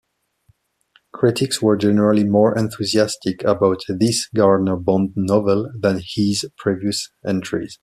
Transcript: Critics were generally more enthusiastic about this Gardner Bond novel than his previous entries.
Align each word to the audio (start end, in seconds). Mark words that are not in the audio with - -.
Critics 1.13 1.61
were 1.61 1.77
generally 1.77 2.23
more 2.23 2.57
enthusiastic 2.57 3.43
about 3.43 3.81
this 3.87 4.27
Gardner 4.35 4.75
Bond 4.75 5.13
novel 5.15 5.71
than 5.79 6.01
his 6.03 6.43
previous 6.57 7.11
entries. 7.23 7.77